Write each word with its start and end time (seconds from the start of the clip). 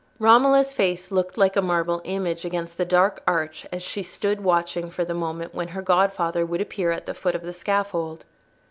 Romola's 0.17 0.73
face 0.73 1.11
looked 1.11 1.37
like 1.37 1.55
a 1.55 1.61
marble 1.61 2.01
image 2.05 2.43
against 2.43 2.75
the 2.75 2.85
dark 2.85 3.21
arch 3.27 3.67
as 3.71 3.83
she 3.83 4.01
stood 4.01 4.41
watching 4.43 4.89
for 4.89 5.05
the 5.05 5.13
moment 5.13 5.53
when 5.53 5.67
her 5.67 5.81
godfather 5.83 6.43
would 6.43 6.59
appear 6.59 6.89
at 6.89 7.05
the 7.05 7.13
foot 7.13 7.35
of 7.35 7.43
the 7.43 7.53
scaffold. 7.53 8.25